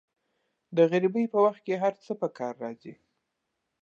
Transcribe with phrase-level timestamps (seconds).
[0.75, 2.93] د غریبۍ په وخت کې هر څه په کار راځي.